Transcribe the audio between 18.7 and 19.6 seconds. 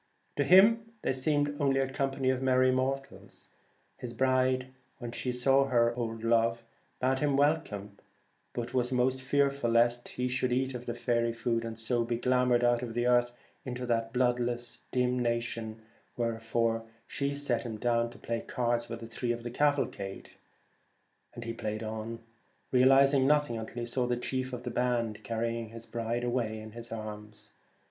with three of the